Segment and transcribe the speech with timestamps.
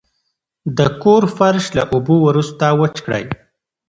[0.77, 3.23] د کور فرش له اوبو وروسته وچ کړئ.